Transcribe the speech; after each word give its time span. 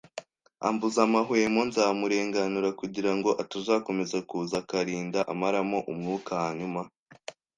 ambuza 0.67 0.99
amahwemo 1.07 1.61
nzamurenganura 1.69 2.69
kugira 2.79 3.11
ngo 3.17 3.29
atazakomeza 3.43 4.17
kuza 4.29 4.55
akarinda 4.63 5.19
amaramo 5.33 5.77
umwuka 5.91 6.31
Hanyuma 6.43 6.81